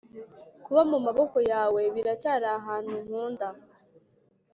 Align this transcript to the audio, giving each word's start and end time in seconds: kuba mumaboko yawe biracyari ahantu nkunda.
kuba 0.63 0.81
mumaboko 0.89 1.37
yawe 1.51 1.81
biracyari 1.95 2.47
ahantu 2.59 2.93
nkunda. 3.05 3.47